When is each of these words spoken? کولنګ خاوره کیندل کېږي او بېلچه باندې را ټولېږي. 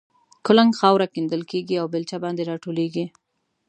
کولنګ 0.45 0.71
خاوره 0.79 1.07
کیندل 1.13 1.41
کېږي 1.51 1.75
او 1.81 1.87
بېلچه 1.93 2.17
باندې 2.23 2.43
را 2.49 2.55
ټولېږي. 2.63 3.05